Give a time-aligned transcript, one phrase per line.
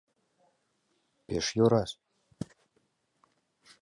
[1.25, 1.91] —Пеш йӧрас.